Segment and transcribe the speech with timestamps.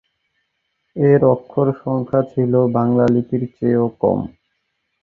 [0.95, 4.19] এর অক্ষর সংখ্যা ছিল বাংলা লিপির চেয়েও কম।